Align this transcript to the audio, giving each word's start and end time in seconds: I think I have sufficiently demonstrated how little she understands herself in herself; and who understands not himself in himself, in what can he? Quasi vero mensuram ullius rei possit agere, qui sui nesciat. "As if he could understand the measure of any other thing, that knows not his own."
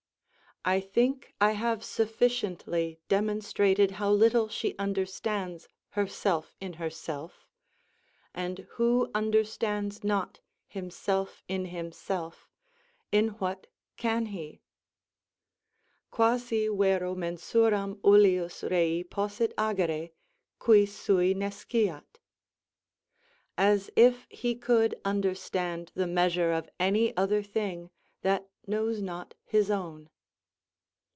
I 0.63 0.79
think 0.79 1.33
I 1.41 1.53
have 1.53 1.83
sufficiently 1.83 2.99
demonstrated 3.09 3.89
how 3.97 4.11
little 4.11 4.47
she 4.47 4.75
understands 4.77 5.67
herself 5.89 6.55
in 6.61 6.73
herself; 6.73 7.47
and 8.31 8.59
who 8.73 9.09
understands 9.15 10.03
not 10.03 10.39
himself 10.67 11.41
in 11.47 11.65
himself, 11.65 12.47
in 13.11 13.29
what 13.39 13.65
can 13.97 14.27
he? 14.27 14.61
Quasi 16.11 16.67
vero 16.67 17.15
mensuram 17.15 17.99
ullius 18.03 18.61
rei 18.61 19.03
possit 19.03 19.55
agere, 19.57 20.11
qui 20.59 20.85
sui 20.85 21.33
nesciat. 21.33 22.19
"As 23.57 23.89
if 23.95 24.27
he 24.29 24.53
could 24.53 24.93
understand 25.03 25.91
the 25.95 26.05
measure 26.05 26.51
of 26.51 26.69
any 26.79 27.17
other 27.17 27.41
thing, 27.41 27.89
that 28.21 28.47
knows 28.67 29.01
not 29.01 29.33
his 29.43 29.71
own." 29.71 30.07